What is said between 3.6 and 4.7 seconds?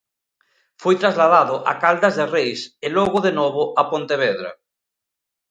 a Pontevedra.